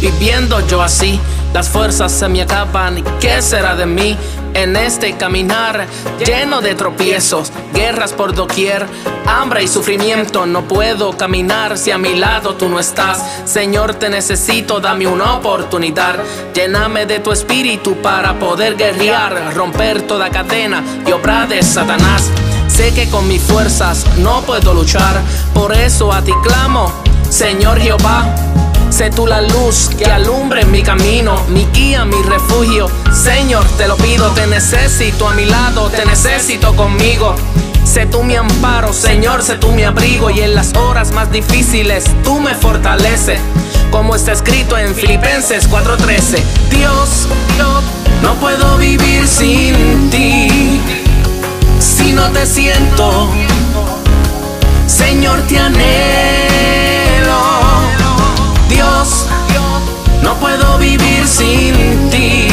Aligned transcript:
viviendo 0.00 0.66
yo 0.66 0.82
así. 0.82 1.20
Las 1.52 1.68
fuerzas 1.68 2.12
se 2.12 2.28
me 2.28 2.42
acaban. 2.42 3.02
¿Qué 3.20 3.40
será 3.40 3.76
de 3.76 3.86
mí? 3.86 4.16
en 4.54 4.76
este 4.76 5.16
caminar 5.16 5.86
lleno 6.24 6.60
de 6.60 6.76
tropiezos, 6.76 7.52
guerras 7.72 8.12
por 8.12 8.34
doquier, 8.34 8.86
hambre 9.26 9.64
y 9.64 9.68
sufrimiento. 9.68 10.46
No 10.46 10.62
puedo 10.62 11.16
caminar 11.16 11.76
si 11.76 11.90
a 11.90 11.98
mi 11.98 12.14
lado 12.14 12.54
tú 12.54 12.68
no 12.68 12.78
estás. 12.78 13.22
Señor, 13.44 13.94
te 13.94 14.08
necesito, 14.08 14.80
dame 14.80 15.06
una 15.06 15.34
oportunidad. 15.34 16.20
Lléname 16.54 17.04
de 17.04 17.18
tu 17.18 17.32
espíritu 17.32 17.96
para 17.96 18.38
poder 18.38 18.76
guerrear, 18.76 19.54
romper 19.54 20.02
toda 20.02 20.30
cadena 20.30 20.82
y 21.06 21.12
obra 21.12 21.46
de 21.46 21.62
Satanás. 21.62 22.30
Sé 22.68 22.94
que 22.94 23.08
con 23.10 23.28
mis 23.28 23.42
fuerzas 23.42 24.06
no 24.18 24.40
puedo 24.42 24.72
luchar, 24.72 25.20
por 25.52 25.72
eso 25.72 26.12
a 26.12 26.22
ti 26.22 26.32
clamo, 26.44 26.92
Señor 27.28 27.80
Jehová. 27.80 28.63
Sé 28.94 29.10
tú 29.10 29.26
la 29.26 29.40
luz 29.40 29.90
que 29.98 30.04
alumbre 30.04 30.64
mi 30.66 30.80
camino, 30.80 31.34
mi 31.48 31.66
guía, 31.72 32.04
mi 32.04 32.22
refugio. 32.22 32.88
Señor, 33.12 33.66
te 33.76 33.88
lo 33.88 33.96
pido, 33.96 34.30
te 34.30 34.46
necesito 34.46 35.28
a 35.28 35.34
mi 35.34 35.46
lado, 35.46 35.90
te 35.90 36.06
necesito 36.06 36.76
conmigo. 36.76 37.34
Sé 37.84 38.06
tú 38.06 38.22
mi 38.22 38.36
amparo, 38.36 38.92
Señor, 38.92 39.42
sé 39.42 39.56
tú 39.56 39.72
mi 39.72 39.82
abrigo 39.82 40.30
y 40.30 40.42
en 40.42 40.54
las 40.54 40.72
horas 40.74 41.10
más 41.10 41.32
difíciles 41.32 42.04
tú 42.22 42.38
me 42.38 42.54
fortaleces. 42.54 43.40
Como 43.90 44.14
está 44.14 44.30
escrito 44.30 44.78
en 44.78 44.94
Filipenses 44.94 45.68
4:13, 45.68 46.40
Dios, 46.70 47.26
Dios, 47.56 47.82
no 48.22 48.34
puedo 48.34 48.76
vivir 48.76 49.26
sin 49.26 50.08
ti. 50.10 50.80
Si 51.80 52.12
no 52.12 52.30
te 52.30 52.46
siento, 52.46 53.28
Señor, 54.86 55.40
te 55.48 55.58
anhelo. 55.58 56.93
No 60.22 60.34
puedo 60.36 60.78
vivir 60.78 61.26
sin 61.26 62.10
ti. 62.10 62.48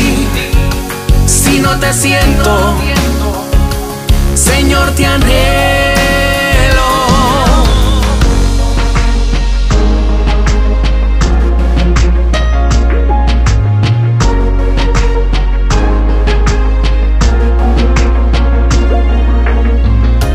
Si 1.26 1.60
no 1.60 1.80
te 1.80 1.94
siento, 1.94 2.74
Señor, 4.36 4.92
te 4.92 5.06
anhelo. 5.06 5.72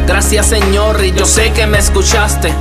Gracias 0.07 0.47
Señor 0.47 1.05
y 1.05 1.13
yo 1.13 1.27
sé 1.27 1.53
que 1.53 1.67
me 1.67 1.79
escuchaste 1.79 2.53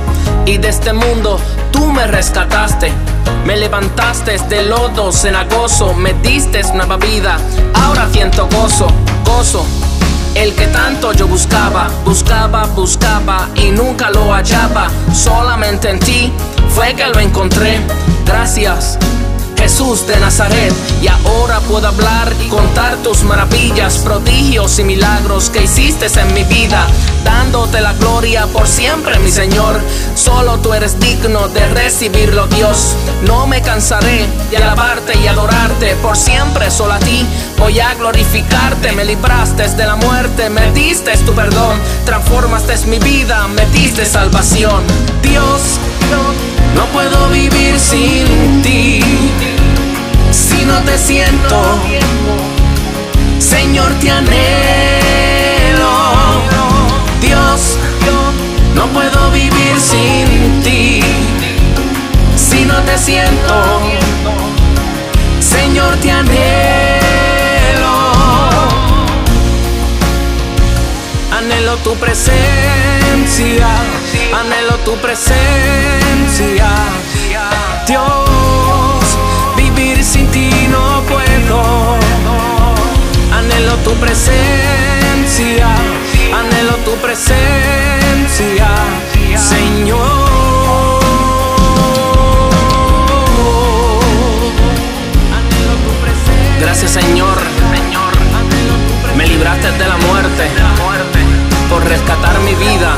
y 0.44 0.58
de 0.58 0.68
este 0.68 0.92
mundo 0.92 1.40
tú 1.72 1.90
me 1.90 2.06
rescataste. 2.06 3.05
Me 3.46 3.56
levantaste 3.56 4.38
de 4.48 4.64
lodo 4.64 5.12
cenagoso, 5.12 5.94
me 5.94 6.14
diste 6.14 6.64
nueva 6.74 6.96
vida, 6.96 7.38
ahora 7.74 8.08
siento 8.10 8.48
gozo, 8.48 8.88
gozo. 9.24 9.64
El 10.34 10.52
que 10.52 10.66
tanto 10.66 11.12
yo 11.12 11.28
buscaba, 11.28 11.88
buscaba, 12.04 12.66
buscaba 12.66 13.48
y 13.54 13.70
nunca 13.70 14.10
lo 14.10 14.32
hallaba. 14.32 14.90
Solamente 15.14 15.90
en 15.90 16.00
ti 16.00 16.32
fue 16.70 16.94
que 16.94 17.06
lo 17.06 17.20
encontré. 17.20 17.78
Gracias. 18.24 18.98
Jesús 19.66 20.06
de 20.06 20.16
Nazaret, 20.20 20.72
y 21.02 21.08
ahora 21.08 21.58
puedo 21.58 21.88
hablar 21.88 22.32
y 22.40 22.48
contar 22.48 22.98
tus 22.98 23.24
maravillas, 23.24 23.98
prodigios 23.98 24.78
y 24.78 24.84
milagros 24.84 25.50
que 25.50 25.64
hiciste 25.64 26.06
en 26.20 26.34
mi 26.34 26.44
vida, 26.44 26.86
dándote 27.24 27.80
la 27.80 27.92
gloria 27.94 28.46
por 28.46 28.68
siempre, 28.68 29.18
mi 29.18 29.28
Señor. 29.28 29.80
Solo 30.14 30.60
tú 30.60 30.72
eres 30.72 31.00
digno 31.00 31.48
de 31.48 31.66
recibirlo, 31.70 32.46
Dios. 32.46 32.94
No 33.22 33.48
me 33.48 33.60
cansaré 33.60 34.28
de 34.52 34.56
alabarte 34.58 35.18
y 35.18 35.26
adorarte 35.26 35.96
por 35.96 36.16
siempre, 36.16 36.70
solo 36.70 36.92
a 36.92 37.00
ti. 37.00 37.26
Voy 37.58 37.80
a 37.80 37.92
glorificarte, 37.94 38.92
me 38.92 39.04
libraste 39.04 39.66
de 39.66 39.84
la 39.84 39.96
muerte, 39.96 40.48
me 40.48 40.70
diste 40.70 41.16
tu 41.26 41.32
perdón, 41.32 41.80
transformaste 42.04 42.86
mi 42.86 43.00
vida, 43.00 43.48
me 43.48 43.66
diste 43.66 44.06
salvación. 44.06 44.84
Dios, 45.22 45.60
no 46.76 46.86
puedo 46.92 47.30
vivir 47.30 47.80
sin 47.80 48.62
ti 48.62 49.00
no 50.66 50.82
te 50.82 50.98
siento. 50.98 51.80
Señor, 53.38 53.92
te 54.00 54.10
anhelo. 54.10 55.92
Dios, 57.20 57.78
no 58.74 58.86
puedo 58.88 59.30
vivir 59.30 59.80
sin 59.80 60.60
ti. 60.62 61.00
Si 62.36 62.64
no 62.64 62.82
te 62.82 62.98
siento. 62.98 63.80
Señor, 65.40 65.96
te 65.96 66.10
anhelo. 66.10 67.96
Anhelo 71.38 71.76
tu 71.78 71.94
presencia. 71.96 73.68
Anhelo 74.34 74.76
tu 74.84 74.96
presencia. 74.96 76.05
De 99.72 99.86
la 99.86 99.96
muerte, 99.96 100.48
por 101.68 101.84
rescatar 101.84 102.38
mi 102.40 102.54
vida. 102.54 102.96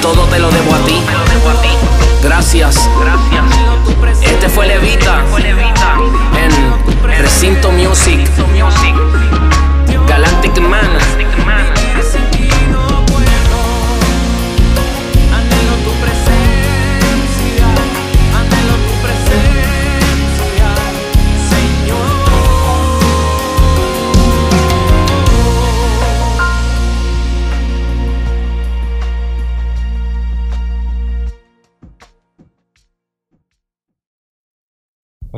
Todo 0.00 0.22
te 0.26 0.38
lo 0.38 0.48
debo 0.50 0.74
a 0.74 0.78
ti. 0.86 1.02
Gracias. 2.22 2.88
Este 4.22 4.48
fue 4.48 4.68
Levita 4.68 5.24
en 6.36 7.18
Recinto 7.18 7.72
Music. 7.72 8.20
Galactic 10.06 10.60
Man. 10.60 11.75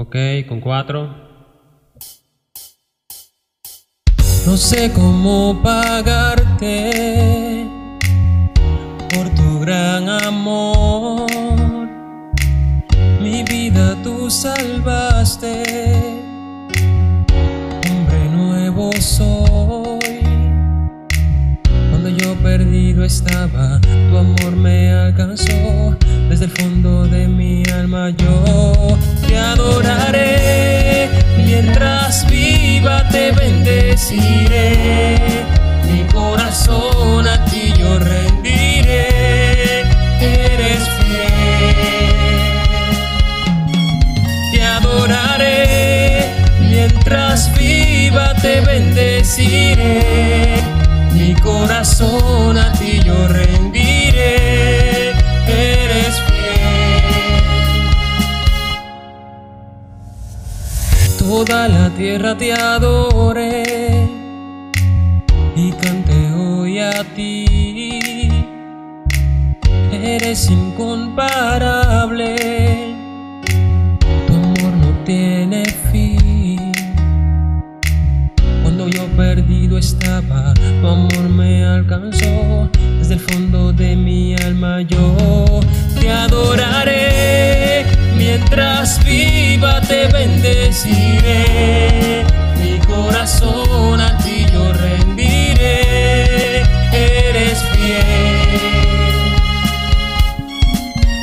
Ok, 0.00 0.14
con 0.48 0.60
cuatro. 0.60 1.12
No 4.46 4.56
sé 4.56 4.92
cómo 4.92 5.60
pagarte 5.60 7.66
por 9.12 9.28
tu 9.30 9.58
gran 9.58 10.08
amor. 10.08 11.26
Mi 13.20 13.42
vida 13.42 13.96
tú 14.04 14.30
salvaste. 14.30 15.64
Hombre 17.90 18.28
nuevo 18.30 18.92
soy. 19.00 20.20
Cuando 21.90 22.08
yo 22.08 22.36
perdido 22.36 23.02
estaba, 23.02 23.80
tu 23.80 24.16
amor 24.16 24.52
me 24.52 24.92
alcanzó. 24.92 25.98
Desde 26.28 26.44
el 26.44 26.50
fondo 26.50 27.06
de 27.06 27.26
mi 27.26 27.62
alma 27.70 28.10
yo 28.10 28.98
te 29.26 29.38
adoraré. 29.38 31.08
Mientras 31.38 32.26
viva 32.28 33.08
te 33.08 33.32
bendeciré. 33.32 35.16
Mi 35.90 36.04
corazón 36.12 37.26
a 37.26 37.42
ti 37.46 37.72
yo 37.78 37.98
rendiré. 37.98 39.80
Eres 40.20 40.86
fiel. 40.98 41.72
Te 44.52 44.62
adoraré. 44.62 46.30
Mientras 46.60 47.50
viva 47.56 48.34
te 48.34 48.60
bendeciré. 48.60 50.62
Mi 51.14 51.34
corazón 51.36 52.58
a 52.58 52.70
ti 52.72 53.00
yo 53.02 53.28
rendiré. 53.28 53.87
toda 61.44 61.68
la 61.68 61.88
tierra 61.90 62.36
te 62.36 62.52
adore 62.52 64.08
y 65.54 65.70
cante 65.70 66.32
hoy 66.32 66.80
a 66.80 67.04
ti. 67.14 68.28
Eres 69.92 70.50
incomparable, 70.50 72.34
tu 74.26 74.34
amor 74.34 74.72
no 74.82 74.88
tiene 75.04 75.64
fin. 75.92 76.72
Cuando 78.62 78.88
yo 78.88 79.06
perdido 79.16 79.78
estaba, 79.78 80.54
tu 80.54 80.88
amor 80.88 81.28
me 81.28 81.64
alcanzó. 81.64 82.68
Desde 82.98 83.14
el 83.14 83.20
fondo 83.20 83.72
de 83.72 83.94
mi 83.94 84.34
alma 84.34 84.82
yo 84.82 85.60
te 86.00 86.10
adoraré. 86.10 87.57
Mientras 88.30 89.02
viva 89.04 89.80
te 89.80 90.06
bendeciré. 90.08 91.46
Mi 92.60 92.78
corazón 92.80 94.02
a 94.02 94.18
ti 94.18 94.44
yo 94.52 94.70
rendiré. 94.70 96.60
Eres 96.92 97.58
fiel. 97.72 99.32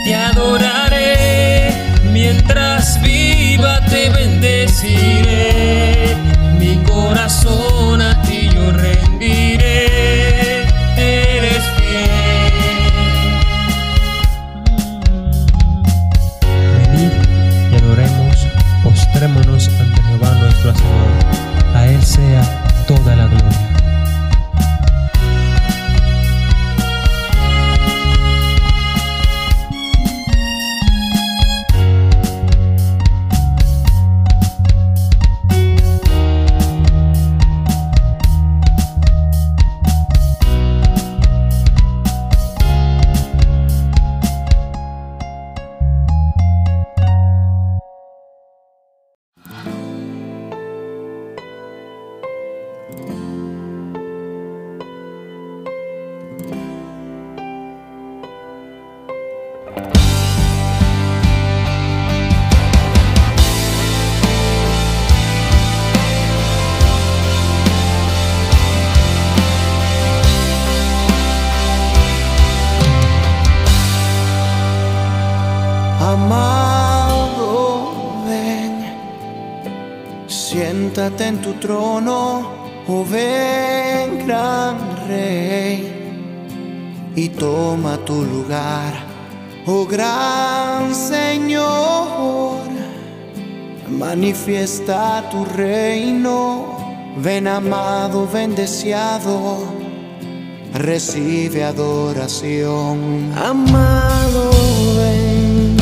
Te 0.03 0.15
adoraré. 0.15 1.69
Mientras 2.11 2.99
viva 3.03 3.85
te 3.85 4.09
bendeciré. 4.09 5.24
Trono, 81.59 82.83
oh 82.87 83.05
ven, 83.05 84.25
gran 84.25 84.77
rey, 85.07 85.91
y 87.15 87.29
toma 87.29 87.97
tu 87.97 88.23
lugar, 88.23 88.93
oh 89.65 89.85
gran 89.85 90.93
Señor, 90.93 92.61
manifiesta 93.89 95.23
tu 95.31 95.45
reino, 95.45 96.77
ven 97.17 97.47
amado, 97.47 98.27
ven 98.31 98.55
deseado, 98.55 99.63
recibe 100.73 101.63
adoración, 101.63 103.31
amado, 103.35 104.51
ven. 104.97 105.75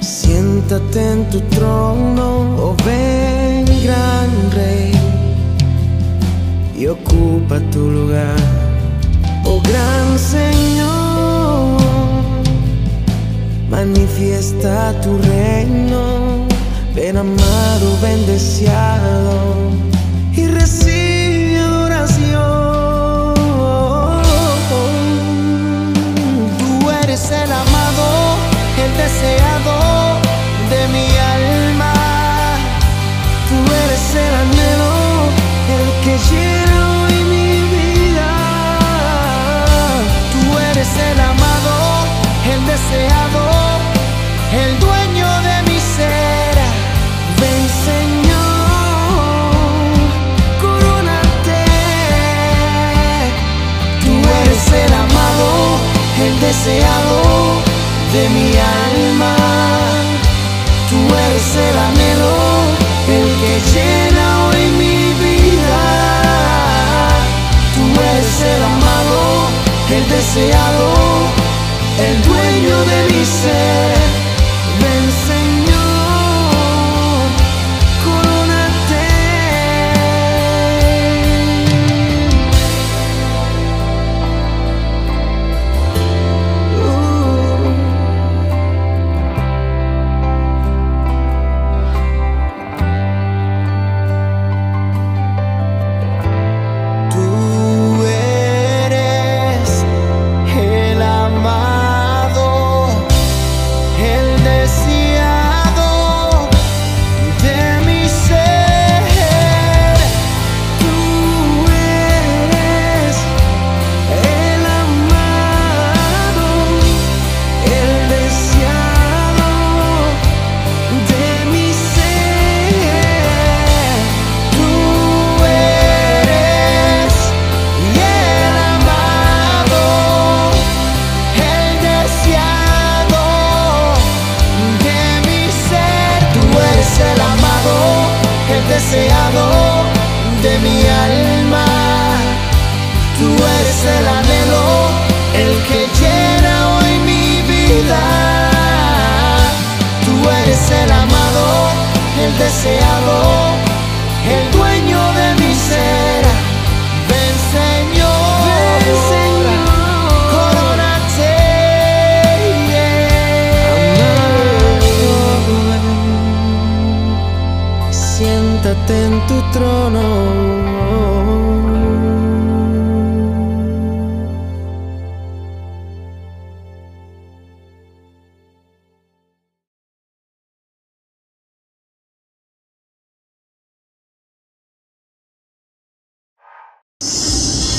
Siéntate 0.00 1.12
en 1.12 1.30
tu 1.30 1.40
trono, 1.42 2.56
oh 2.58 2.76
ven 2.84 3.73
gran 3.84 4.30
rey, 4.52 4.92
y 6.74 6.86
ocupa 6.86 7.60
tu 7.70 7.90
lugar, 7.90 8.36
oh 9.44 9.60
gran 9.60 10.18
Señor, 10.18 11.82
manifiesta 13.68 14.98
tu 15.02 15.18
reino, 15.18 16.46
ven 16.94 17.18
amado, 17.18 17.98
ven 18.00 18.24
deseado, 18.24 19.34
y 20.34 20.46
recibe 20.46 21.58
adoración. 21.58 23.34
Tú 26.58 26.90
eres 27.02 27.30
el 27.30 27.52
amado, 27.52 28.06
el 28.82 28.96
deseado 28.96 29.93
el 34.14 34.34
anhelo, 34.34 34.92
el 35.76 35.86
que 36.04 36.14
llena 36.28 37.02
hoy 37.02 37.24
mi 37.24 37.50
vida. 37.74 38.30
Tú 40.32 40.58
eres 40.70 40.88
el 41.10 41.20
amado, 41.20 41.74
el 42.52 42.60
deseado, 42.66 43.53
said 73.24 73.93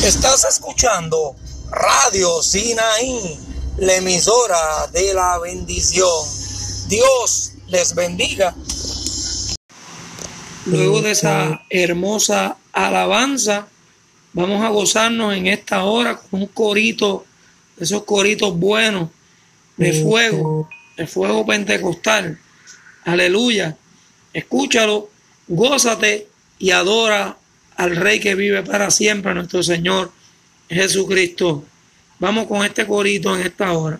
Estás 0.05 0.45
escuchando 0.45 1.35
Radio 1.71 2.43
Sinaí, 2.43 3.39
la 3.77 3.95
emisora 3.95 4.85
de 4.93 5.15
la 5.15 5.39
bendición. 5.39 6.07
Dios 6.87 7.53
les 7.69 7.95
bendiga. 7.95 8.53
Luego 10.67 11.01
de 11.01 11.09
esa 11.09 11.63
hermosa 11.71 12.55
alabanza, 12.71 13.67
vamos 14.33 14.63
a 14.63 14.69
gozarnos 14.69 15.35
en 15.35 15.47
esta 15.47 15.85
hora 15.85 16.17
con 16.17 16.43
un 16.43 16.47
corito, 16.49 17.25
esos 17.79 18.03
coritos 18.03 18.55
buenos 18.59 19.09
de 19.75 20.03
fuego, 20.03 20.69
de 20.97 21.07
fuego 21.07 21.47
pentecostal. 21.47 22.39
Aleluya. 23.05 23.75
Escúchalo, 24.33 25.09
gózate 25.47 26.27
y 26.59 26.69
adora 26.69 27.39
al 27.77 27.95
Rey 27.95 28.19
que 28.19 28.35
vive 28.35 28.63
para 28.63 28.91
siempre, 28.91 29.33
nuestro 29.33 29.63
Señor 29.63 30.11
Jesucristo. 30.69 31.63
Vamos 32.19 32.47
con 32.47 32.63
este 32.65 32.87
corito 32.87 33.35
en 33.35 33.41
esta 33.41 33.71
hora. 33.73 33.99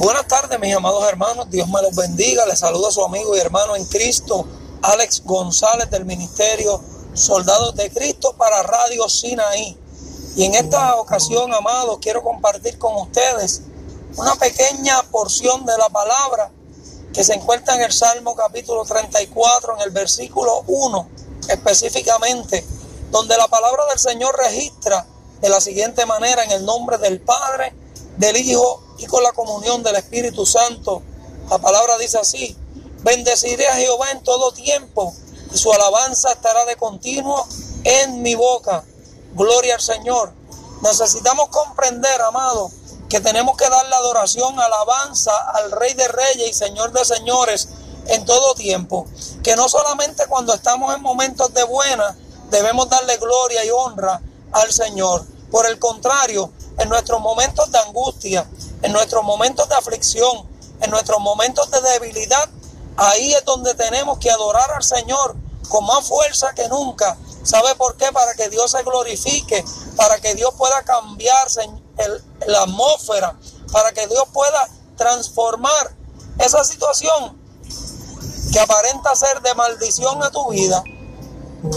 Buenas 0.00 0.28
tardes, 0.28 0.58
mis 0.60 0.74
amados 0.74 1.04
hermanos. 1.08 1.50
Dios 1.50 1.68
me 1.68 1.82
los 1.82 1.94
bendiga. 1.94 2.46
Les 2.46 2.58
saludo 2.58 2.88
a 2.88 2.92
su 2.92 3.04
amigo 3.04 3.36
y 3.36 3.40
hermano 3.40 3.76
en 3.76 3.84
Cristo, 3.86 4.46
Alex 4.82 5.22
González 5.24 5.90
del 5.90 6.04
Ministerio 6.04 6.80
Soldados 7.14 7.74
de 7.74 7.90
Cristo 7.90 8.34
para 8.38 8.62
Radio 8.62 9.08
Sinaí. 9.08 9.76
Y 10.36 10.44
en 10.44 10.54
esta 10.54 10.94
ocasión, 10.94 11.52
amados, 11.52 11.98
quiero 12.00 12.22
compartir 12.22 12.78
con 12.78 12.94
ustedes 13.02 13.62
una 14.16 14.36
pequeña 14.36 15.02
porción 15.10 15.66
de 15.66 15.76
la 15.76 15.88
palabra 15.88 16.52
que 17.18 17.24
se 17.24 17.34
encuentra 17.34 17.74
en 17.74 17.82
el 17.82 17.92
Salmo 17.92 18.36
capítulo 18.36 18.84
34, 18.84 19.74
en 19.74 19.82
el 19.82 19.90
versículo 19.90 20.62
1 20.68 21.08
específicamente, 21.48 22.64
donde 23.10 23.36
la 23.36 23.48
palabra 23.48 23.86
del 23.86 23.98
Señor 23.98 24.38
registra 24.38 25.04
de 25.40 25.48
la 25.48 25.60
siguiente 25.60 26.06
manera, 26.06 26.44
en 26.44 26.52
el 26.52 26.64
nombre 26.64 26.96
del 26.98 27.20
Padre, 27.20 27.74
del 28.18 28.36
Hijo 28.36 28.84
y 28.98 29.06
con 29.06 29.24
la 29.24 29.32
comunión 29.32 29.82
del 29.82 29.96
Espíritu 29.96 30.46
Santo. 30.46 31.02
La 31.50 31.58
palabra 31.58 31.98
dice 31.98 32.18
así, 32.18 32.56
bendeciré 33.02 33.66
a 33.66 33.74
Jehová 33.74 34.12
en 34.12 34.22
todo 34.22 34.52
tiempo 34.52 35.12
y 35.52 35.58
su 35.58 35.72
alabanza 35.72 36.30
estará 36.30 36.66
de 36.66 36.76
continuo 36.76 37.48
en 37.82 38.22
mi 38.22 38.36
boca. 38.36 38.84
Gloria 39.34 39.74
al 39.74 39.80
Señor. 39.80 40.32
Necesitamos 40.82 41.48
comprender, 41.48 42.22
amado, 42.22 42.70
que 43.08 43.20
tenemos 43.20 43.56
que 43.56 43.68
dar 43.68 43.86
la 43.88 43.96
adoración, 43.96 44.58
alabanza 44.60 45.32
al 45.54 45.70
Rey 45.72 45.94
de 45.94 46.08
Reyes 46.08 46.50
y 46.50 46.54
Señor 46.54 46.92
de 46.92 47.04
Señores 47.04 47.68
en 48.06 48.24
todo 48.24 48.54
tiempo. 48.54 49.06
Que 49.42 49.56
no 49.56 49.68
solamente 49.68 50.26
cuando 50.26 50.54
estamos 50.54 50.94
en 50.94 51.02
momentos 51.02 51.52
de 51.54 51.64
buena 51.64 52.16
debemos 52.50 52.88
darle 52.88 53.16
gloria 53.16 53.64
y 53.64 53.70
honra 53.70 54.20
al 54.52 54.72
Señor. 54.72 55.24
Por 55.50 55.66
el 55.66 55.78
contrario, 55.78 56.52
en 56.78 56.88
nuestros 56.88 57.20
momentos 57.20 57.70
de 57.70 57.78
angustia, 57.78 58.46
en 58.82 58.92
nuestros 58.92 59.24
momentos 59.24 59.68
de 59.68 59.74
aflicción, 59.74 60.46
en 60.80 60.90
nuestros 60.90 61.20
momentos 61.20 61.70
de 61.70 61.80
debilidad, 61.80 62.48
ahí 62.96 63.32
es 63.32 63.44
donde 63.44 63.74
tenemos 63.74 64.18
que 64.18 64.30
adorar 64.30 64.70
al 64.70 64.84
Señor 64.84 65.34
con 65.68 65.84
más 65.84 66.06
fuerza 66.06 66.54
que 66.54 66.68
nunca. 66.68 67.16
¿Sabe 67.42 67.74
por 67.76 67.96
qué? 67.96 68.12
Para 68.12 68.34
que 68.34 68.48
Dios 68.48 68.70
se 68.70 68.82
glorifique, 68.82 69.64
para 69.96 70.18
que 70.18 70.34
Dios 70.34 70.52
pueda 70.56 70.82
la 72.46 72.62
atmósfera, 72.62 73.38
para 73.72 73.92
que 73.92 74.06
Dios 74.06 74.24
pueda 74.32 74.68
transformar 74.96 75.94
esa 76.38 76.64
situación 76.64 77.38
que 78.52 78.60
aparenta 78.60 79.14
ser 79.14 79.40
de 79.42 79.54
maldición 79.54 80.22
a 80.22 80.30
tu 80.30 80.48
vida 80.50 80.82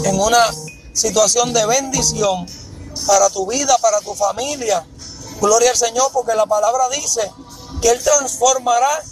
en 0.04 0.20
una 0.20 0.46
situación 0.92 1.52
de 1.52 1.66
bendición 1.66 2.46
para 3.06 3.28
tu 3.30 3.46
vida, 3.46 3.76
para 3.78 4.00
tu 4.00 4.14
familia. 4.14 4.86
Gloria 5.40 5.70
al 5.70 5.76
Señor 5.76 6.10
porque 6.12 6.34
la 6.34 6.46
palabra 6.46 6.88
dice 6.90 7.30
que 7.80 7.90
Él 7.90 8.02
transformará 8.02 9.02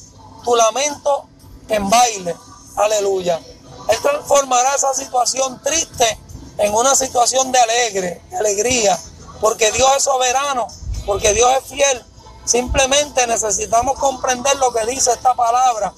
tu 0.45 0.55
lamento 0.55 1.26
en 1.69 1.88
baile. 1.90 2.37
Aleluya. 2.76 3.40
Él 3.88 3.99
transformará 4.00 4.75
esa 4.75 4.95
situación 4.95 5.61
triste 5.62 6.19
en 6.59 6.75
una 6.75 6.95
situación 6.95 7.50
de 7.50 7.59
alegre, 7.59 8.23
de 8.31 8.37
alegría, 8.37 8.99
porque 9.40 9.73
Dios 9.73 9.90
es 9.97 10.05
soberano 10.05 10.67
porque 11.07 11.33
Dios 11.35 11.50
es 11.62 11.69
fiel. 11.69 12.04
Simplemente 12.45 13.26
necesitamos 13.26 13.99
comprender 13.99 14.57
lo 14.57 14.73
que 14.73 14.87
dice 14.87 15.12
esta 15.12 15.35
palabra. 15.35 15.92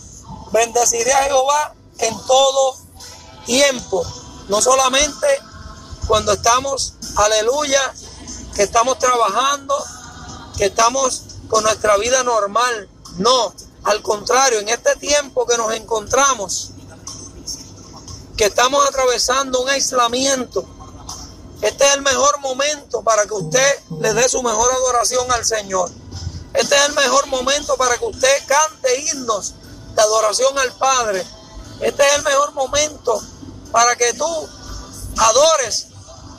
Bendeciré 0.52 1.12
a 1.12 1.24
Jehová 1.24 1.74
en 1.98 2.14
todo 2.26 2.76
tiempo, 3.46 4.04
no 4.48 4.60
solamente 4.60 5.26
cuando 6.06 6.32
estamos, 6.32 6.94
aleluya, 7.16 7.80
que 8.54 8.62
estamos 8.62 8.98
trabajando, 8.98 9.74
que 10.56 10.66
estamos 10.66 11.22
con 11.48 11.62
nuestra 11.64 11.96
vida 11.96 12.22
normal. 12.22 12.88
No, 13.18 13.54
al 13.84 14.02
contrario, 14.02 14.60
en 14.60 14.68
este 14.68 14.96
tiempo 14.96 15.46
que 15.46 15.56
nos 15.56 15.72
encontramos, 15.74 16.70
que 18.36 18.46
estamos 18.46 18.86
atravesando 18.86 19.62
un 19.62 19.68
aislamiento, 19.68 20.66
este 21.62 21.86
es 21.86 21.94
el 21.94 22.02
mejor 22.02 22.40
momento 22.40 23.02
para 23.02 23.24
que 23.24 23.34
usted 23.34 23.78
le 24.00 24.12
dé 24.14 24.28
su 24.28 24.42
mejor 24.42 24.70
adoración 24.72 25.30
al 25.30 25.44
Señor. 25.44 25.90
Este 26.54 26.74
es 26.74 26.88
el 26.88 26.94
mejor 26.94 27.28
momento 27.28 27.76
para 27.76 27.96
que 27.96 28.04
usted 28.04 28.46
cante 28.46 29.00
himnos 29.00 29.54
de 29.94 30.02
adoración 30.02 30.58
al 30.58 30.72
Padre. 30.72 31.24
Este 31.80 32.02
es 32.04 32.14
el 32.16 32.24
mejor 32.24 32.52
momento 32.52 33.22
para 33.70 33.94
que 33.94 34.12
tú 34.14 34.26
adores 35.16 35.86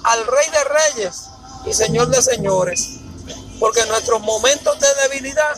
al 0.03 0.27
Rey 0.27 0.49
de 0.49 0.63
Reyes 0.65 1.21
y 1.65 1.73
Señor 1.73 2.09
de 2.09 2.21
Señores. 2.21 2.89
Porque 3.61 3.79
en 3.79 3.87
nuestros 3.87 4.21
momentos 4.21 4.77
de 4.77 4.93
debilidad 5.03 5.55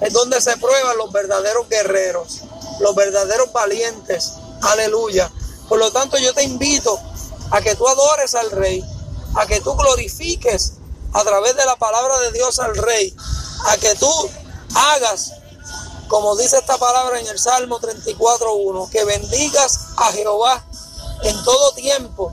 es 0.00 0.12
donde 0.12 0.40
se 0.40 0.56
prueban 0.58 0.96
los 0.96 1.10
verdaderos 1.10 1.68
guerreros, 1.68 2.42
los 2.78 2.94
verdaderos 2.94 3.52
valientes. 3.52 4.34
Aleluya. 4.62 5.28
Por 5.68 5.80
lo 5.80 5.90
tanto, 5.90 6.18
yo 6.18 6.32
te 6.34 6.44
invito 6.44 7.00
a 7.50 7.60
que 7.60 7.74
tú 7.74 7.86
adores 7.86 8.34
al 8.34 8.50
Rey, 8.50 8.82
a 9.34 9.46
que 9.46 9.60
tú 9.60 9.74
glorifiques 9.74 10.74
a 11.12 11.22
través 11.22 11.56
de 11.56 11.64
la 11.64 11.76
palabra 11.76 12.18
de 12.20 12.32
Dios 12.32 12.58
al 12.58 12.76
Rey, 12.76 13.14
a 13.66 13.76
que 13.76 13.94
tú 13.96 14.10
hagas, 14.74 15.32
como 16.08 16.36
dice 16.36 16.58
esta 16.58 16.78
palabra 16.78 17.20
en 17.20 17.26
el 17.26 17.38
Salmo 17.38 17.80
34.1, 17.80 18.90
que 18.90 19.04
bendigas 19.04 19.78
a 19.96 20.12
Jehová 20.12 20.64
en 21.22 21.42
todo 21.44 21.72
tiempo, 21.72 22.32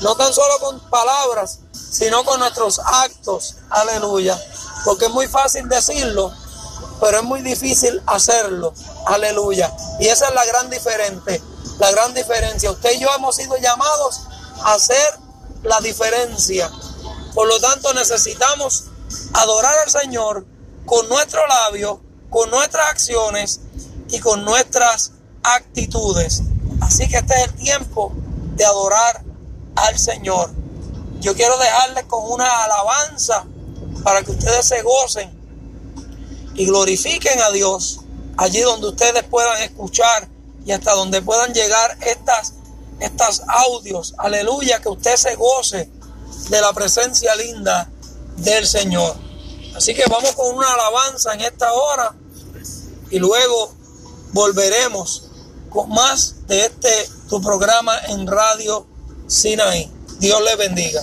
no 0.00 0.16
tan 0.16 0.32
solo 0.32 0.58
con 0.60 0.80
palabras, 0.90 1.58
sino 1.72 2.24
con 2.24 2.40
nuestros 2.40 2.80
actos. 2.80 3.56
Aleluya. 3.70 4.40
Porque 4.84 5.06
es 5.06 5.10
muy 5.12 5.28
fácil 5.28 5.68
decirlo, 5.68 6.32
pero 7.00 7.18
es 7.18 7.24
muy 7.24 7.42
difícil 7.42 8.02
hacerlo. 8.06 8.74
Aleluya. 9.06 9.74
Y 10.00 10.08
esa 10.08 10.28
es 10.28 10.34
la 10.34 10.44
gran 10.44 10.70
diferencia. 10.70 11.40
La 11.78 11.90
gran 11.90 12.12
diferencia. 12.14 12.70
Usted 12.70 12.92
y 12.92 13.00
yo 13.00 13.08
hemos 13.16 13.36
sido 13.36 13.56
llamados 13.56 14.22
a 14.62 14.74
hacer 14.74 15.23
la 15.64 15.80
diferencia. 15.80 16.70
Por 17.34 17.48
lo 17.48 17.58
tanto, 17.60 17.92
necesitamos 17.94 18.84
adorar 19.32 19.74
al 19.84 19.90
Señor 19.90 20.46
con 20.86 21.08
nuestro 21.08 21.46
labio, 21.46 22.00
con 22.30 22.50
nuestras 22.50 22.90
acciones 22.90 23.60
y 24.10 24.20
con 24.20 24.44
nuestras 24.44 25.12
actitudes. 25.42 26.42
Así 26.80 27.08
que 27.08 27.16
este 27.16 27.34
es 27.34 27.44
el 27.44 27.54
tiempo 27.54 28.12
de 28.54 28.64
adorar 28.64 29.24
al 29.76 29.98
Señor. 29.98 30.50
Yo 31.20 31.34
quiero 31.34 31.58
dejarles 31.58 32.04
con 32.04 32.30
una 32.30 32.64
alabanza 32.64 33.46
para 34.02 34.22
que 34.22 34.32
ustedes 34.32 34.66
se 34.66 34.82
gocen 34.82 35.32
y 36.54 36.66
glorifiquen 36.66 37.40
a 37.40 37.50
Dios 37.50 38.00
allí 38.36 38.60
donde 38.60 38.88
ustedes 38.88 39.24
puedan 39.24 39.62
escuchar 39.62 40.28
y 40.66 40.72
hasta 40.72 40.92
donde 40.92 41.22
puedan 41.22 41.52
llegar 41.52 41.96
estas 42.00 42.54
estos 43.00 43.42
audios. 43.46 44.14
Aleluya, 44.18 44.80
que 44.80 44.88
usted 44.88 45.16
se 45.16 45.34
goce 45.36 45.90
de 46.48 46.60
la 46.60 46.72
presencia 46.72 47.34
linda 47.36 47.90
del 48.36 48.66
Señor. 48.66 49.16
Así 49.76 49.94
que 49.94 50.04
vamos 50.08 50.32
con 50.32 50.54
una 50.54 50.72
alabanza 50.72 51.34
en 51.34 51.40
esta 51.40 51.72
hora 51.72 52.14
y 53.10 53.18
luego 53.18 53.72
volveremos 54.32 55.24
con 55.70 55.90
más 55.90 56.46
de 56.46 56.66
este 56.66 57.10
tu 57.28 57.40
programa 57.40 57.98
en 58.08 58.26
Radio 58.26 58.86
Sinaí. 59.26 59.90
Dios 60.18 60.40
le 60.42 60.56
bendiga. 60.56 61.02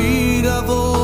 speed 0.00 0.46
of 0.46 0.70
old. 0.70 0.99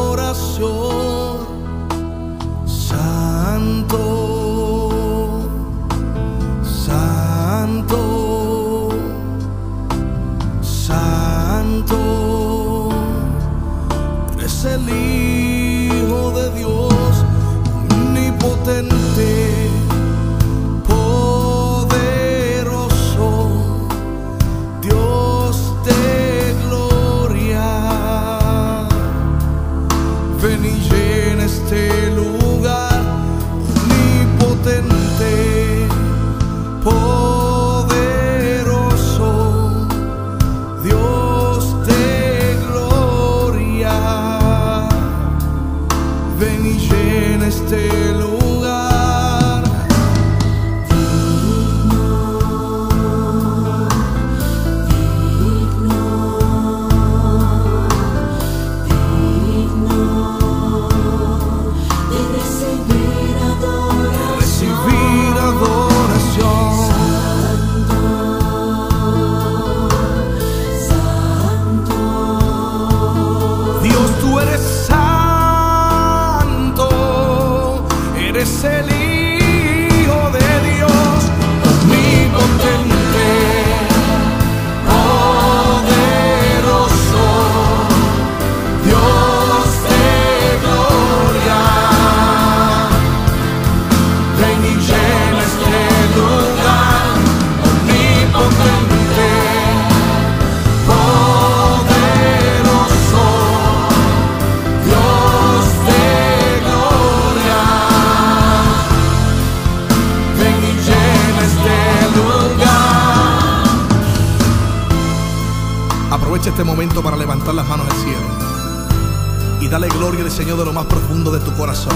De 121.25 121.41
tu 121.41 121.53
corazón. 121.57 121.95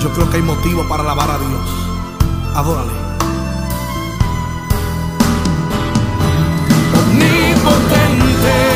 Yo 0.00 0.12
creo 0.12 0.30
que 0.30 0.36
hay 0.36 0.42
motivo 0.42 0.88
para 0.88 1.02
alabar 1.02 1.30
a 1.30 1.38
Dios. 1.38 1.68
Adórale. 2.54 2.92
Omnipotente, 6.94 8.75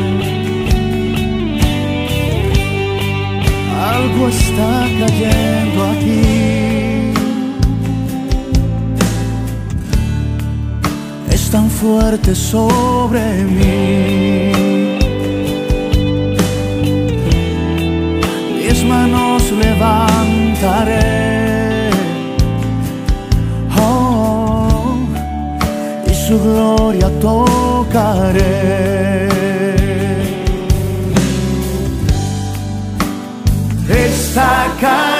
Algo 4.01 4.29
está 4.29 4.87
cayendo 4.99 5.79
aquí. 5.93 7.13
Es 11.29 11.51
tan 11.51 11.69
fuerte 11.69 12.33
sobre 12.33 13.21
mí. 13.43 14.51
Mis 18.55 18.83
manos 18.85 19.51
levantaré. 19.51 21.01
Oh, 23.77 24.95
y 26.09 26.13
su 26.25 26.39
gloria 26.41 27.07
tocaré. 27.19 29.00
Está 34.31 35.10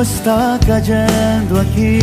Está 0.00 0.58
cayendo 0.66 1.60
aquí. 1.60 1.98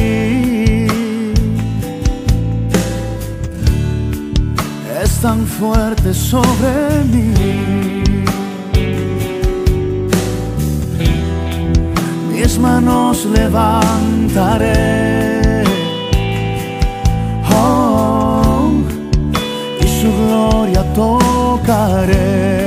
Es 5.02 5.20
tan 5.22 5.46
fuerte 5.48 6.14
sobre 6.14 7.04
mí. 7.12 7.34
mis 12.48 12.60
manos 12.60 13.26
levantaré. 13.26 14.74
Oh, 17.52 18.72
y 19.82 19.88
su 19.88 20.08
gloria 20.08 20.84
tocaré. 20.94 22.67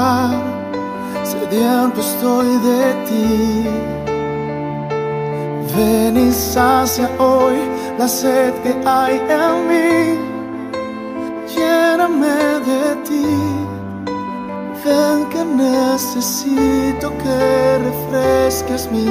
lugar, 0.00 1.24
sediento 1.24 2.00
estoy 2.00 2.48
de 2.58 2.94
ti. 3.08 3.66
Ven 5.76 6.16
y 6.16 6.32
sacia 6.32 7.08
hoy 7.18 7.58
la 7.98 8.08
sed 8.08 8.52
que 8.62 8.74
hay 8.86 9.20
en 9.40 9.68
mí, 9.68 10.18
lléname 11.54 12.60
de 12.70 12.96
ti. 13.06 13.26
Ven 14.84 15.26
que 15.32 15.44
necesito 15.44 17.12
que 17.22 17.78
refresques 17.88 18.90
mi 18.90 19.04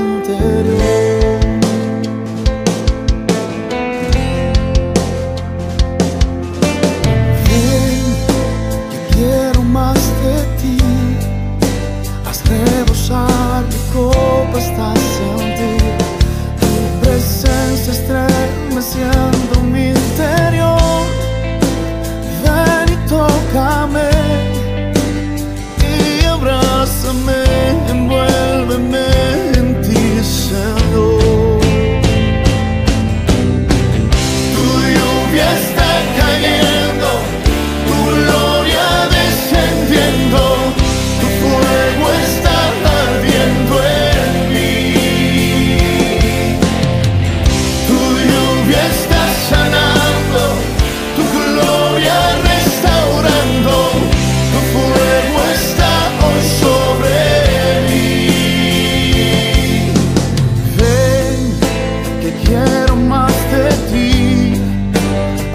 quiero 62.43 62.95
más 62.95 63.33
de 63.51 63.69
ti, 63.91 64.53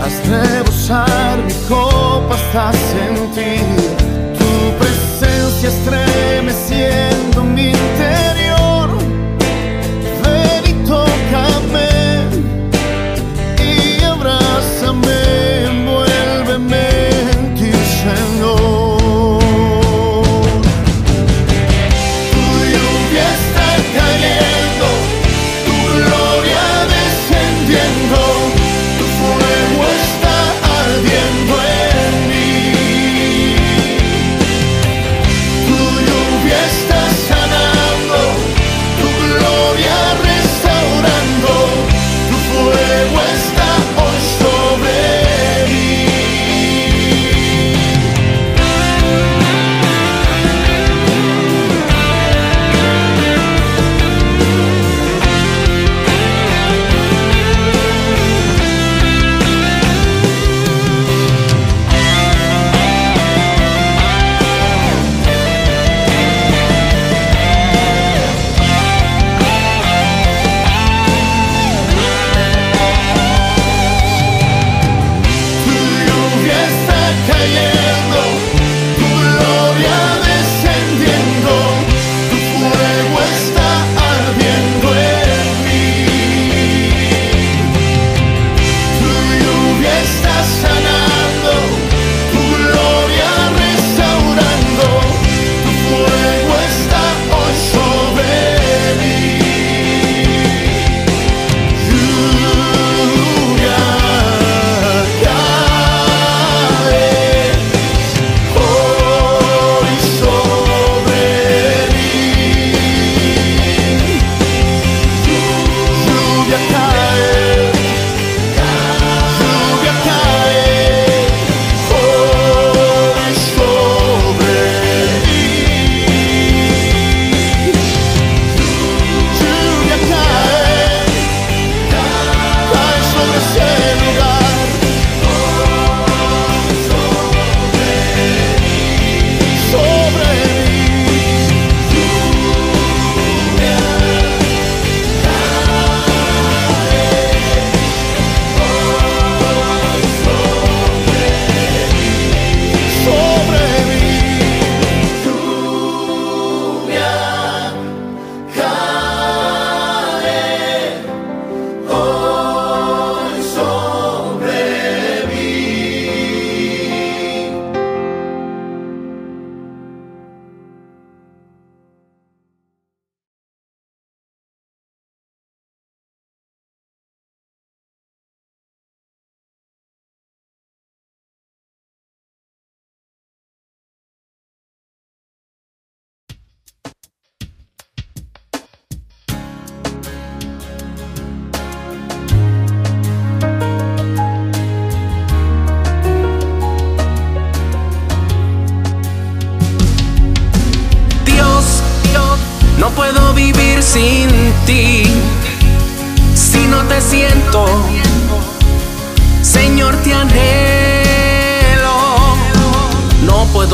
haz 0.00 0.28
rebosar 0.28 1.38
mi 1.46 1.54
copa 1.68 2.34
hasta 2.34 2.72
sentir. 2.72 3.83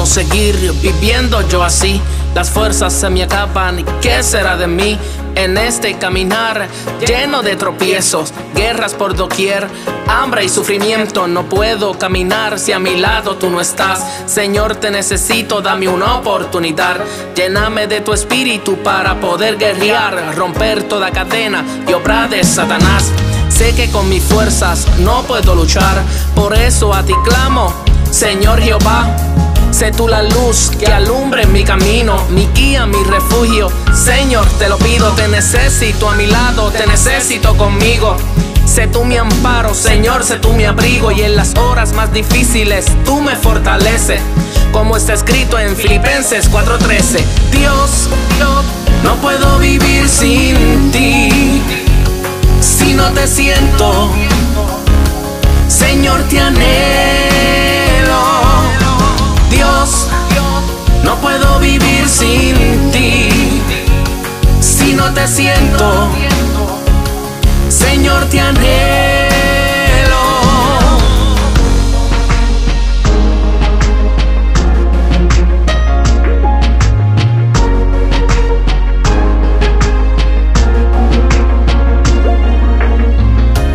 Seguir 0.07 0.57
viviendo 0.83 1.47
yo 1.49 1.63
así. 1.63 2.01
Las 2.35 2.51
fuerzas 2.51 2.93
se 2.93 3.11
me 3.11 3.23
acaban 3.23 3.85
qué 4.01 4.23
será 4.23 4.57
de 4.57 4.67
mí 4.67 4.99
en 5.35 5.57
este 5.59 5.99
caminar 5.99 6.69
lleno 7.07 7.43
de 7.43 7.57
tropiezos, 7.57 8.33
guerras 8.55 8.95
por 8.95 9.17
doquier, 9.17 9.67
hambre 10.09 10.45
y 10.45 10.49
sufrimiento. 10.49 11.27
No 11.27 11.49
puedo 11.49 11.99
caminar 11.99 12.59
si 12.59 12.73
a 12.73 12.79
mi 12.79 12.97
lado 12.97 13.37
tú 13.37 13.51
no 13.51 13.61
estás. 13.61 14.05
Señor, 14.27 14.77
te 14.77 14.91
necesito, 14.91 15.61
dame 15.61 15.89
una 15.89 16.17
oportunidad. 16.17 17.01
Lléname 17.35 17.87
de 17.87 18.01
tu 18.01 18.13
espíritu 18.13 18.77
para 18.83 19.21
poder 19.21 19.57
guerrear, 19.57 20.37
romper 20.37 20.85
toda 20.85 21.11
cadena 21.11 21.65
y 21.89 21.93
obra 21.93 22.29
de 22.29 22.45
Satanás. 22.45 23.11
Sé 23.49 23.75
que 23.75 23.91
con 23.91 24.09
mis 24.09 24.23
fuerzas 24.23 24.87
no 25.01 25.23
puedo 25.25 25.55
luchar, 25.55 26.03
por 26.35 26.55
eso 26.55 26.95
a 26.95 27.03
ti 27.03 27.13
clamo, 27.25 27.75
Señor 28.11 28.61
Jehová. 28.61 29.30
Sé 29.81 29.93
tú 29.93 30.09
la 30.09 30.23
luz 30.23 30.71
que 30.79 30.93
alumbre 30.93 31.47
mi 31.47 31.65
camino, 31.65 32.23
mi 32.29 32.47
guía, 32.49 32.85
mi 32.85 33.03
refugio. 33.03 33.73
Señor, 33.95 34.47
te 34.59 34.69
lo 34.69 34.77
pido, 34.77 35.11
te 35.13 35.27
necesito 35.27 36.11
a 36.11 36.15
mi 36.17 36.27
lado, 36.27 36.71
te 36.71 36.87
necesito 36.87 37.57
conmigo. 37.57 38.15
Sé 38.67 38.89
tú 38.89 39.07
mi 39.07 39.17
amparo, 39.17 39.75
Señor, 39.75 40.23
sé 40.23 40.37
tú 40.37 40.53
mi 40.53 40.65
abrigo 40.65 41.11
y 41.13 41.23
en 41.23 41.35
las 41.35 41.57
horas 41.57 41.95
más 41.95 42.13
difíciles 42.13 42.85
tú 43.07 43.23
me 43.23 43.37
fortaleces. 43.37 44.21
Como 44.71 44.99
está 44.99 45.15
escrito 45.15 45.59
en 45.59 45.75
Filipenses 45.75 46.51
4:13, 46.51 47.25
Dios, 47.51 48.11
yo 48.39 48.63
no 49.03 49.15
puedo 49.23 49.59
vivir 49.61 50.07
sin 50.11 50.93
ti. 50.93 51.63
Si 52.61 52.93
no 52.93 53.11
te 53.13 53.27
siento, 53.27 54.13
Señor, 55.69 56.21
te 56.25 56.39
anhelo. 56.39 57.80
No 61.05 61.17
puedo 61.17 61.59
vivir 61.59 62.09
sin 62.09 62.91
ti. 62.91 63.61
Si 64.61 64.93
no 64.93 65.13
te 65.15 65.27
siento, 65.27 66.09
Señor, 67.69 68.25
te 68.27 68.41
anhelo. 68.41 69.01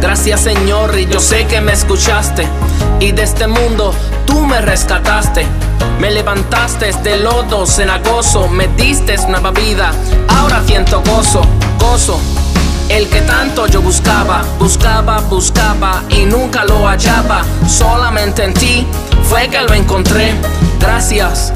Gracias 0.01 0.41
Señor 0.41 0.97
y 0.97 1.05
yo 1.05 1.19
sé 1.19 1.45
que 1.45 1.61
me 1.61 1.73
escuchaste 1.73 2.47
y 2.99 3.11
de 3.11 3.23
este 3.23 3.47
mundo 3.47 3.93
tú 4.25 4.45
me 4.45 4.59
rescataste. 4.61 5.45
Me 5.99 6.11
levantaste 6.11 6.91
de 7.03 7.17
lodo 7.17 7.65
cenagoso, 7.65 8.47
me 8.47 8.67
diste 8.67 9.15
nueva 9.27 9.51
vida, 9.51 9.91
ahora 10.27 10.61
siento 10.65 11.01
gozo, 11.01 11.41
gozo. 11.79 12.19
El 12.89 13.07
que 13.09 13.21
tanto 13.21 13.65
yo 13.67 13.81
buscaba, 13.81 14.43
buscaba, 14.59 15.19
buscaba 15.21 16.03
y 16.09 16.25
nunca 16.25 16.65
lo 16.65 16.87
hallaba. 16.87 17.43
Solamente 17.67 18.43
en 18.43 18.53
ti 18.53 18.85
fue 19.23 19.47
que 19.49 19.61
lo 19.61 19.73
encontré. 19.73 20.33
Gracias. 20.79 21.51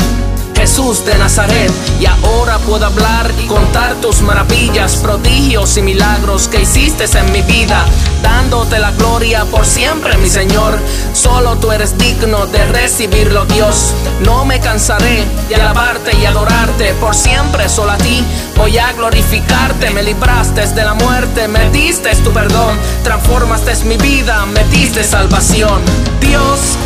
Jesús 0.69 1.03
de 1.03 1.17
Nazaret, 1.17 1.71
y 1.99 2.05
ahora 2.05 2.60
puedo 2.60 2.86
hablar 2.86 3.34
y 3.43 3.47
contar 3.47 3.95
tus 4.01 4.21
maravillas, 4.21 4.97
prodigios 4.97 5.75
y 5.77 5.82
milagros 5.82 6.47
que 6.47 6.62
hiciste 6.62 7.05
en 7.17 7.32
mi 7.32 7.41
vida, 7.41 7.84
dándote 8.21 8.77
la 8.77 8.91
gloria 8.91 9.45
por 9.45 9.65
siempre, 9.65 10.15
mi 10.17 10.29
Señor. 10.29 10.77
Solo 11.13 11.58
tú 11.58 11.71
eres 11.71 11.97
digno 11.97 12.45
de 12.45 12.63
recibirlo, 12.67 13.45
Dios. 13.45 13.95
No 14.23 14.45
me 14.45 14.60
cansaré 14.60 15.25
de 15.49 15.55
alabarte 15.55 16.15
y 16.15 16.27
adorarte 16.27 16.93
por 17.01 17.15
siempre, 17.15 17.67
solo 17.67 17.93
a 17.93 17.97
ti. 17.97 18.23
Voy 18.55 18.77
a 18.77 18.93
glorificarte, 18.93 19.89
me 19.89 20.03
libraste 20.03 20.67
de 20.67 20.84
la 20.84 20.93
muerte, 20.93 21.47
me 21.47 21.67
diste 21.71 22.15
tu 22.17 22.32
perdón, 22.32 22.77
transformaste 23.03 23.86
mi 23.86 23.97
vida, 23.97 24.45
me 24.45 24.63
diste 24.65 25.03
salvación. 25.03 25.82
Dios, 26.21 26.77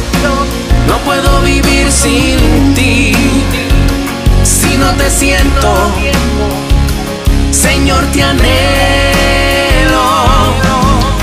no 0.87 0.97
puedo 0.99 1.41
vivir 1.41 1.91
sin 1.91 2.73
ti. 2.75 3.62
No 4.83 4.91
te 4.95 5.09
siento, 5.09 5.73
Señor, 7.51 8.05
te 8.11 8.21
anhelo. 8.21 10.03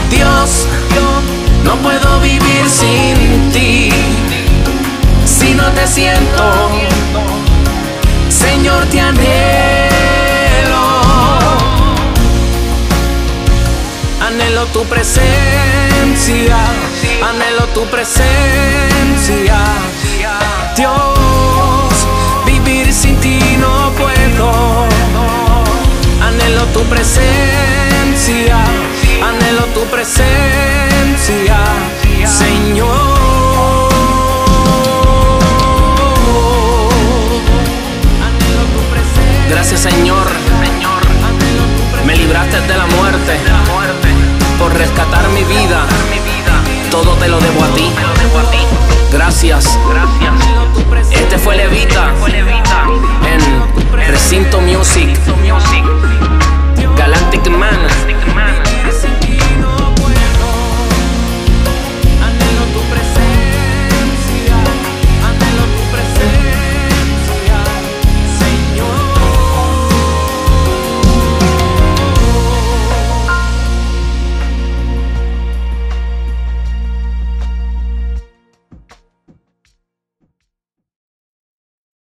Dios, 0.09 0.67
no 1.63 1.77
puedo 1.77 2.21
vivir 2.21 2.65
sin 2.67 3.51
ti. 3.53 3.91
Si 5.27 5.53
no 5.53 5.65
te 5.73 5.87
siento, 5.87 6.71
Señor, 8.31 8.87
te 8.87 8.99
anhelo. 8.99 10.85
Anhelo 14.27 14.65
tu 14.69 14.85
presencia, 14.87 16.57
anhelo 17.29 17.67
tu 17.75 17.85
presencia. 17.91 19.50